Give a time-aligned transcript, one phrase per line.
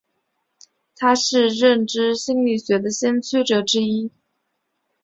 [0.97, 4.09] 他是认知心理学的先驱者之一。